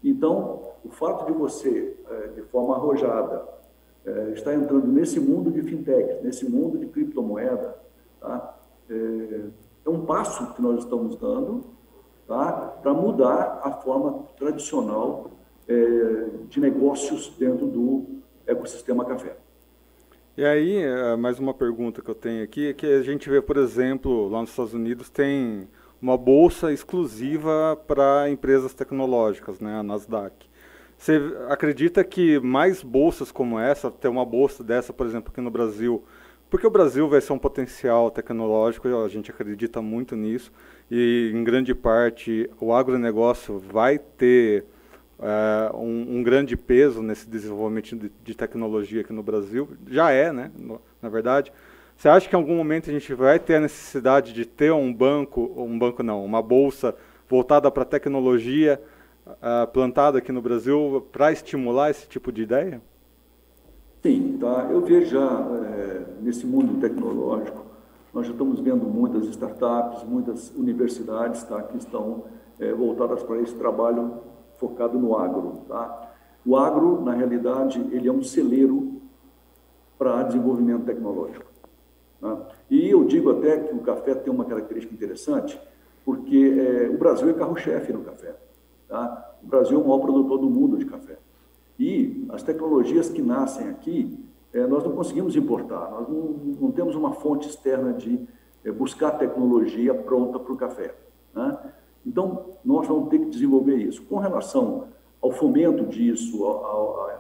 Então, 0.03 0.63
o 0.83 0.89
fato 0.89 1.27
de 1.27 1.33
você, 1.33 1.97
é, 2.11 2.27
de 2.29 2.43
forma 2.43 2.75
arrojada, 2.75 3.60
é, 4.05 4.31
estar 4.35 4.55
entrando 4.55 4.87
nesse 4.87 5.21
mundo 5.21 5.51
de 5.51 5.63
fintech, 5.63 6.23
nesse 6.23 6.49
mundo 6.49 6.79
de 6.79 6.87
criptomoeda, 6.87 7.77
tá? 8.21 8.59
é, 8.89 9.41
é 9.87 9.91
um 9.91 10.05
passo 10.05 10.55
que 10.55 10.63
nós 10.63 10.85
estamos 10.85 11.17
dando 11.17 11.65
tá? 12.27 12.79
para 12.83 12.93
mudar 12.93 13.61
a 13.63 13.73
forma 13.73 14.25
tradicional 14.39 15.31
de 16.49 16.59
negócios 16.59 17.33
dentro 17.39 17.65
do 17.69 18.05
ecossistema 18.45 19.05
café. 19.05 19.37
E 20.37 20.45
aí, 20.45 20.77
é, 20.77 21.17
mais 21.17 21.39
uma 21.39 21.53
pergunta 21.53 22.01
que 22.01 22.09
eu 22.09 22.15
tenho 22.15 22.43
aqui, 22.43 22.69
é 22.69 22.73
que 22.73 22.87
a 22.87 23.03
gente 23.03 23.29
vê, 23.29 23.43
por 23.43 23.57
exemplo, 23.57 24.29
lá 24.29 24.41
nos 24.41 24.51
Estados 24.51 24.73
Unidos 24.73 25.11
tem 25.11 25.69
uma 26.01 26.17
bolsa 26.17 26.73
exclusiva 26.73 27.79
para 27.87 28.31
empresas 28.31 28.73
tecnológicas, 28.73 29.61
né, 29.61 29.75
a 29.79 29.83
Nasdaq. 29.83 30.49
Você 31.01 31.19
acredita 31.49 32.05
que 32.05 32.39
mais 32.41 32.83
bolsas 32.83 33.33
como 33.33 33.59
essa, 33.59 33.91
ter 33.91 34.09
uma 34.09 34.23
bolsa 34.23 34.63
dessa, 34.63 34.93
por 34.93 35.07
exemplo, 35.07 35.33
aqui 35.33 35.41
no 35.41 35.51
Brasil, 35.51 36.05
porque 36.51 36.67
o 36.67 36.71
Brasil 36.71 37.09
vai 37.09 37.23
ser 37.23 37.33
um 37.33 37.39
potencial 37.39 38.11
tecnológico, 38.11 38.87
a 38.87 39.09
gente 39.09 39.31
acredita 39.31 39.81
muito 39.81 40.15
nisso, 40.15 40.53
e 40.91 41.33
em 41.35 41.43
grande 41.43 41.75
parte 41.75 42.51
o 42.61 42.75
agronegócio 42.75 43.59
vai 43.59 43.99
ter 43.99 44.67
é, 45.19 45.75
um, 45.75 46.19
um, 46.19 46.23
grande 46.23 46.55
peso 46.55 47.01
nesse 47.01 47.27
desenvolvimento 47.27 47.97
de, 47.97 48.13
de, 48.23 48.35
tecnologia 48.35 49.01
aqui 49.01 49.15
no 49.15 49.23
Brasil. 49.23 49.71
Já 49.89 50.11
é, 50.11 50.31
né, 50.31 50.51
no, 50.55 50.83
na 51.01 51.09
verdade. 51.09 51.51
Você 51.97 52.11
acha 52.11 52.29
que 52.29 52.37
em 52.37 52.39
algum 52.39 52.57
momento 52.57 52.91
a 52.91 52.93
gente 52.93 53.15
vai 53.15 53.39
ter 53.39 53.55
a 53.55 53.61
necessidade 53.61 54.35
de 54.35 54.45
ter 54.45 54.71
um 54.71 54.93
banco, 54.93 55.51
um 55.57 55.79
banco 55.79 56.03
não, 56.03 56.23
uma 56.23 56.43
bolsa 56.43 56.95
voltada 57.27 57.71
para 57.71 57.85
a 57.85 57.87
tecnologia 57.87 58.79
uh, 59.33 59.67
plantada 59.73 60.19
aqui 60.19 60.33
no 60.33 60.43
Brasil 60.43 61.07
para 61.13 61.33
estimular 61.33 61.91
esse 61.91 62.09
tipo 62.09 62.31
de 62.33 62.43
ideia? 62.43 62.81
Sim, 64.03 64.39
tá. 64.41 64.69
Eu 64.71 64.81
vejo 64.81 65.11
já 65.11 65.21
é, 65.21 66.05
nesse 66.23 66.47
mundo 66.47 66.81
tecnológico, 66.81 67.67
nós 68.15 68.27
já 68.27 68.33
estamos 68.33 68.59
vendo 68.59 68.87
muitas 68.87 69.27
startups, 69.27 70.03
muitas 70.05 70.51
universidades 70.57 71.43
tá, 71.45 71.63
que 71.63 71.77
estão 71.77 72.25
é, 72.59 72.73
voltadas 72.73 73.23
para 73.23 73.41
esse 73.41 73.55
trabalho 73.55 74.21
focado 74.57 74.99
no 74.99 75.17
agro. 75.17 75.63
Tá? 75.69 76.13
O 76.45 76.57
agro, 76.57 77.03
na 77.03 77.13
realidade, 77.13 77.79
ele 77.93 78.09
é 78.09 78.13
um 78.13 78.23
celeiro 78.23 79.01
para 79.99 80.23
desenvolvimento 80.23 80.85
tecnológico. 80.85 81.45
Tá? 82.21 82.39
E 82.71 82.89
eu 82.89 83.05
digo 83.05 83.31
até 83.31 83.59
que 83.59 83.75
o 83.75 83.81
café 83.81 84.15
tem 84.15 84.33
uma 84.33 84.45
característica 84.45 84.95
interessante, 84.95 85.61
porque 86.05 86.57
é, 86.59 86.89
o 86.89 86.99
Brasil 86.99 87.29
é 87.29 87.35
carro-chefe 87.35 87.93
no 87.93 88.03
café. 88.03 88.35
Tá? 88.91 89.37
O 89.41 89.47
Brasil 89.47 89.79
é 89.79 89.81
o 89.81 89.87
maior 89.87 90.01
produtor 90.01 90.39
do 90.39 90.51
mundo 90.51 90.77
de 90.77 90.85
café. 90.85 91.17
E 91.79 92.27
as 92.31 92.43
tecnologias 92.43 93.09
que 93.09 93.23
nascem 93.23 93.69
aqui, 93.69 94.19
é, 94.53 94.67
nós 94.67 94.83
não 94.83 94.91
conseguimos 94.91 95.37
importar, 95.37 95.89
nós 95.93 96.09
não, 96.09 96.57
não 96.61 96.73
temos 96.73 96.97
uma 96.97 97.13
fonte 97.13 97.49
externa 97.49 97.93
de 97.93 98.21
é, 98.65 98.73
buscar 98.73 99.13
tecnologia 99.13 99.95
pronta 99.95 100.41
para 100.41 100.53
o 100.53 100.57
café. 100.57 100.93
Né? 101.33 101.57
Então, 102.05 102.47
nós 102.65 102.89
vamos 102.89 103.09
ter 103.11 103.21
que 103.21 103.27
desenvolver 103.27 103.77
isso. 103.77 104.03
Com 104.03 104.17
relação 104.17 104.89
ao 105.23 105.31
fomento 105.31 105.87
disso, 105.87 106.45
ao, 106.45 106.65
ao, 106.65 107.11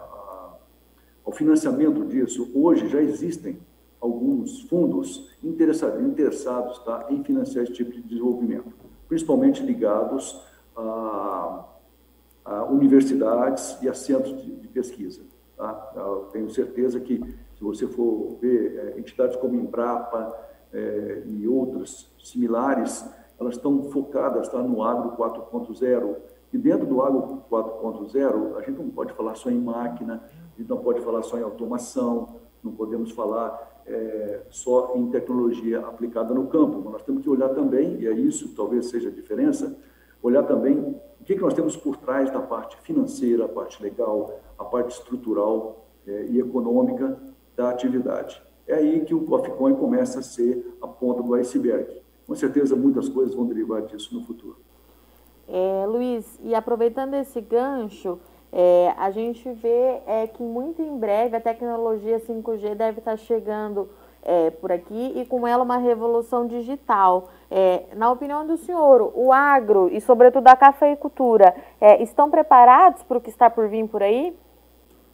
ao 1.24 1.32
financiamento 1.32 2.04
disso, 2.04 2.50
hoje 2.52 2.88
já 2.88 3.00
existem 3.00 3.58
alguns 4.00 4.62
fundos 4.62 5.30
interessados, 5.44 6.02
interessados 6.02 6.78
tá, 6.80 7.06
em 7.10 7.22
financiar 7.22 7.62
esse 7.62 7.74
tipo 7.74 7.92
de 7.92 8.02
desenvolvimento, 8.02 8.72
principalmente 9.06 9.62
ligados 9.62 10.49
a, 10.76 11.64
a 12.44 12.64
universidades 12.64 13.78
e 13.82 13.88
a 13.88 13.94
centros 13.94 14.40
de, 14.42 14.56
de 14.56 14.68
pesquisa. 14.68 15.22
Tá? 15.56 15.72
Tenho 16.32 16.48
certeza 16.50 16.98
que, 17.00 17.18
se 17.56 17.62
você 17.62 17.86
for 17.86 18.36
ver 18.40 18.94
é, 18.96 18.98
entidades 18.98 19.36
como 19.36 19.54
Embrapa 19.54 20.34
é, 20.72 21.22
e 21.26 21.46
outras 21.46 22.10
similares, 22.18 23.04
elas 23.38 23.56
estão 23.56 23.84
focadas 23.84 24.48
tá, 24.48 24.62
no 24.62 24.82
agro 24.82 25.12
4.0. 25.16 26.16
E 26.52 26.58
dentro 26.58 26.86
do 26.86 27.00
agro 27.02 27.42
4.0, 27.50 28.56
a 28.56 28.62
gente 28.62 28.78
não 28.78 28.90
pode 28.90 29.12
falar 29.12 29.34
só 29.34 29.50
em 29.50 29.60
máquina, 29.60 30.22
a 30.54 30.58
gente 30.58 30.68
não 30.68 30.78
pode 30.78 31.00
falar 31.00 31.22
só 31.22 31.38
em 31.38 31.42
automação, 31.42 32.40
não 32.62 32.72
podemos 32.72 33.12
falar 33.12 33.82
é, 33.86 34.42
só 34.50 34.92
em 34.96 35.10
tecnologia 35.10 35.80
aplicada 35.80 36.34
no 36.34 36.46
campo. 36.48 36.80
Mas 36.82 36.92
nós 36.92 37.02
temos 37.02 37.22
que 37.22 37.30
olhar 37.30 37.50
também, 37.50 38.00
e 38.00 38.06
é 38.06 38.12
isso 38.12 38.54
talvez 38.54 38.86
seja 38.86 39.08
a 39.08 39.12
diferença, 39.12 39.76
olhar 40.22 40.42
também 40.44 40.78
o 41.20 41.24
que, 41.24 41.34
que 41.34 41.40
nós 41.40 41.54
temos 41.54 41.76
por 41.76 41.96
trás 41.96 42.30
da 42.30 42.40
parte 42.40 42.76
financeira, 42.82 43.44
a 43.44 43.48
parte 43.48 43.82
legal, 43.82 44.40
a 44.58 44.64
parte 44.64 44.92
estrutural 44.92 45.86
é, 46.06 46.26
e 46.28 46.40
econômica 46.40 47.18
da 47.56 47.70
atividade. 47.70 48.42
É 48.66 48.74
aí 48.74 49.04
que 49.04 49.14
o 49.14 49.26
Coin 49.26 49.74
começa 49.74 50.20
a 50.20 50.22
ser 50.22 50.76
a 50.80 50.86
ponta 50.86 51.22
do 51.22 51.34
iceberg 51.34 52.00
com 52.30 52.36
certeza 52.36 52.76
muitas 52.76 53.08
coisas 53.08 53.34
vão 53.34 53.44
derivar 53.44 53.82
disso 53.82 54.14
no 54.14 54.24
futuro. 54.24 54.56
É, 55.48 55.84
Luiz, 55.84 56.38
e 56.44 56.54
aproveitando 56.54 57.14
esse 57.14 57.40
gancho, 57.40 58.20
é, 58.52 58.94
a 58.96 59.10
gente 59.10 59.50
vê 59.50 60.00
é, 60.06 60.28
que 60.28 60.40
muito 60.40 60.80
em 60.80 60.96
breve 60.96 61.34
a 61.34 61.40
tecnologia 61.40 62.20
5G 62.20 62.76
deve 62.76 63.00
estar 63.00 63.16
chegando 63.16 63.88
é, 64.22 64.50
por 64.50 64.70
aqui 64.70 65.12
e 65.16 65.24
com 65.24 65.46
ela 65.46 65.64
uma 65.64 65.78
revolução 65.78 66.46
digital. 66.46 67.30
É, 67.50 67.84
na 67.96 68.10
opinião 68.10 68.46
do 68.46 68.56
senhor, 68.56 69.12
o 69.14 69.32
agro 69.32 69.88
e 69.92 70.00
sobretudo 70.00 70.46
a 70.48 70.56
cafeicultura 70.56 71.54
é, 71.80 72.02
estão 72.02 72.30
preparados 72.30 73.02
para 73.02 73.18
o 73.18 73.20
que 73.20 73.30
está 73.30 73.48
por 73.50 73.68
vir 73.68 73.86
por 73.88 74.02
aí? 74.02 74.36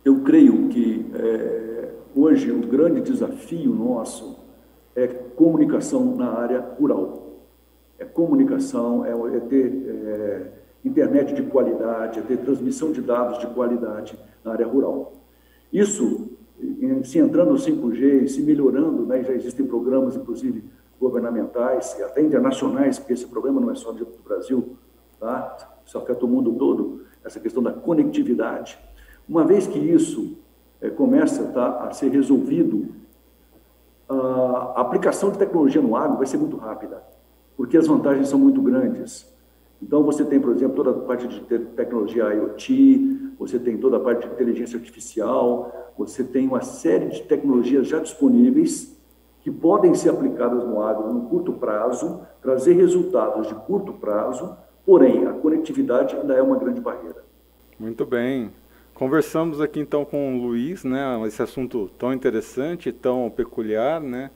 Eu 0.05 0.21
creio 0.23 0.69
que 0.69 1.11
é, 1.15 1.89
hoje 2.15 2.51
o 2.51 2.61
grande 2.67 3.01
desafio 3.01 3.75
nosso 3.75 4.39
é 4.95 5.07
comunicação 5.07 6.17
na 6.17 6.39
área 6.39 6.61
rural. 6.79 7.23
É 7.99 8.05
comunicação, 8.05 9.05
é, 9.05 9.11
é 9.11 9.41
ter 9.41 9.67
é, 9.67 10.53
internet 10.85 11.35
de 11.35 11.43
qualidade, 11.43 12.19
é 12.19 12.23
ter 12.23 12.39
transmissão 12.39 12.93
de 12.93 13.01
dados 13.01 13.39
de 13.39 13.47
qualidade 13.49 14.19
na 14.45 14.53
área 14.53 14.67
rural. 14.67 15.13
Isso, 15.73 16.36
se 17.05 17.19
entrando 17.19 17.53
no 17.53 17.59
5G 17.59 18.25
e 18.25 18.29
se 18.29 18.43
melhorando, 18.43 19.07
né, 19.07 19.23
já 19.23 19.33
existem 19.33 19.67
programas, 19.67 20.17
inclusive, 20.17 20.65
governamentais 20.99 21.97
e 21.99 22.03
até 22.03 22.23
internacionais, 22.23 22.99
porque 22.99 23.13
esse 23.13 23.27
problema 23.27 23.61
não 23.61 23.71
é 23.71 23.75
só 23.75 23.93
do 23.93 24.07
Brasil, 24.25 24.77
tá? 25.21 25.81
isso 25.85 25.99
afeta 25.99 26.25
o 26.25 26.29
mundo 26.29 26.53
todo, 26.55 27.03
essa 27.25 27.39
questão 27.39 27.63
da 27.63 27.73
conectividade. 27.73 28.79
Uma 29.29 29.45
vez 29.45 29.67
que 29.67 29.79
isso 29.79 30.39
é, 30.81 30.89
começa 30.89 31.45
tá, 31.49 31.85
a 31.85 31.93
ser 31.93 32.09
resolvido 32.09 32.95
a 34.09 34.81
aplicação 34.81 35.31
de 35.31 35.39
tecnologia 35.39 35.83
no 35.83 35.97
agro 35.97 36.17
vai 36.17 36.27
ser 36.27 36.37
muito 36.37 36.57
rápida, 36.57 37.03
porque 37.57 37.77
as 37.77 37.87
vantagens 37.87 38.29
são 38.29 38.39
muito 38.39 38.63
grandes. 38.63 39.35
Então, 39.83 40.03
você 40.03 40.25
tem, 40.25 40.41
por 40.41 40.53
exemplo, 40.55 40.77
toda 40.77 40.91
a 40.91 41.03
parte 41.03 41.29
de 41.29 41.41
tecnologia 41.41 42.33
IoT, 42.33 43.35
você 43.39 43.59
tem 43.59 43.77
toda 43.77 43.99
a 43.99 44.01
parte 44.01 44.27
de 44.27 44.33
inteligência 44.33 44.79
artificial, 44.79 45.93
você 45.97 46.25
tem 46.25 46.47
uma 46.47 46.63
série 46.63 47.07
de 47.09 47.23
tecnologias 47.23 47.87
já 47.87 47.99
disponíveis 47.99 48.97
que 49.41 49.51
podem 49.51 49.95
ser 49.95 50.09
aplicadas 50.09 50.65
no 50.65 50.83
agro 50.83 51.13
no 51.13 51.29
curto 51.29 51.53
prazo, 51.53 52.21
trazer 52.43 52.73
resultados 52.73 53.47
de 53.47 53.55
curto 53.55 53.93
prazo, 53.93 54.57
porém, 54.85 55.27
a 55.27 55.33
conectividade 55.33 56.17
ainda 56.17 56.35
é 56.35 56.43
uma 56.43 56.57
grande 56.59 56.81
barreira. 56.81 57.23
Muito 57.79 58.05
bem. 58.05 58.51
Conversamos 58.95 59.61
aqui 59.61 59.79
então 59.79 60.05
com 60.05 60.37
o 60.37 60.43
Luiz, 60.43 60.83
né, 60.83 61.23
esse 61.27 61.43
assunto 61.43 61.91
tão 61.99 62.13
interessante, 62.13 62.91
tão 62.91 63.31
peculiar, 63.31 64.01
né, 64.01 64.31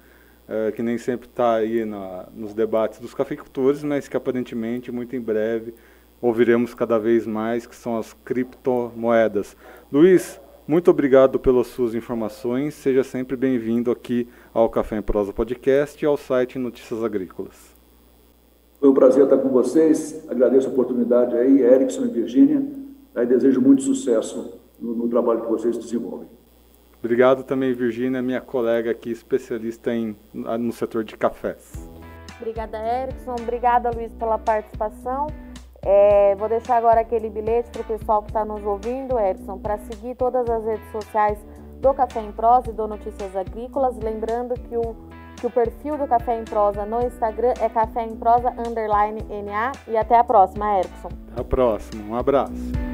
é, 0.51 0.73
que 0.73 0.83
nem 0.83 0.99
sempre 0.99 1.29
está 1.29 1.55
aí 1.55 1.85
na, 1.85 2.27
nos 2.35 2.53
debates 2.53 2.99
dos 2.99 3.15
cafeicultores, 3.15 3.85
mas 3.85 4.09
que 4.09 4.17
aparentemente 4.17 4.91
muito 4.91 5.15
em 5.15 5.21
breve 5.21 5.73
ouviremos 6.21 6.75
cada 6.75 6.99
vez 6.99 7.25
mais, 7.25 7.67
que 7.67 7.77
são 7.77 7.97
as 7.97 8.13
criptomoedas. 8.25 9.57
Luiz, 9.93 10.41
muito 10.67 10.91
obrigado 10.91 11.39
pelas 11.39 11.69
suas 11.69 11.95
informações, 11.95 12.75
seja 12.75 13.05
sempre 13.05 13.37
bem-vindo 13.37 13.93
aqui 13.93 14.29
ao 14.53 14.69
Café 14.69 14.99
em 14.99 15.03
Prosa 15.03 15.33
Podcast 15.33 16.05
e 16.05 16.07
ao 16.07 16.17
site 16.17 16.59
Notícias 16.59 17.03
Agrícolas. 17.05 17.77
Foi 18.81 18.89
um 18.89 18.95
prazer 18.95 19.25
estar 19.25 19.39
com 19.39 19.51
vocês, 19.51 20.25
agradeço 20.29 20.69
a 20.69 20.73
oportunidade 20.73 21.37
aí, 21.37 21.63
Erickson 21.63 22.07
e 22.07 22.09
Virgínia, 22.09 22.63
desejo 23.27 23.61
muito 23.61 23.83
sucesso 23.83 24.59
no, 24.81 24.95
no, 24.95 25.09
trabalho 25.09 25.43
que 25.43 25.51
vocês 25.51 25.79
desenvolvem. 25.79 26.27
Obrigado 27.01 27.43
também, 27.43 27.73
Virgínia, 27.73 28.21
minha 28.21 28.41
colega 28.41 28.91
aqui, 28.91 29.11
especialista 29.11 29.93
em, 29.93 30.15
no 30.35 30.73
setor 30.73 31.03
de 31.03 31.17
cafés. 31.17 31.89
Obrigada, 32.39 32.79
Erickson. 32.79 33.35
Obrigada, 33.41 33.91
Luiz, 33.91 34.13
pela 34.15 34.39
participação. 34.39 35.27
É, 35.83 36.35
vou 36.37 36.49
deixar 36.49 36.77
agora 36.77 37.01
aquele 37.01 37.31
bilhete 37.31 37.71
para 37.71 37.81
o 37.81 37.85
pessoal 37.85 38.23
que 38.23 38.31
está 38.31 38.45
nos 38.45 38.63
ouvindo, 38.63 39.19
Erickson, 39.19 39.59
para 39.59 39.79
seguir 39.79 40.15
todas 40.15 40.49
as 40.49 40.65
redes 40.65 40.91
sociais 40.93 41.39
do 41.81 41.95
Café 41.95 42.21
em 42.21 42.33
Prosa 42.33 42.71
e 42.71 42.73
do 42.73 42.87
Notícias 42.87 43.35
Agrícolas. 43.35 43.97
Lembrando 43.97 44.55
que 44.55 44.77
o, 44.77 44.95
que 45.37 45.47
o 45.47 45.51
perfil 45.51 45.97
do 45.97 46.07
Café 46.07 46.39
em 46.39 46.45
Prosa 46.45 46.85
no 46.85 47.01
Instagram 47.03 47.55
é 47.61 47.69
Café 47.71 48.03
em 48.05 48.15
Prosa 48.15 48.51
underline 48.59 49.23
NA. 49.23 49.73
E 49.89 49.97
até 49.97 50.19
a 50.19 50.25
próxima, 50.25 50.79
Erickson. 50.79 51.09
Até 51.33 51.41
a 51.41 51.45
próxima. 51.45 52.15
Um 52.15 52.19
abraço. 52.19 52.90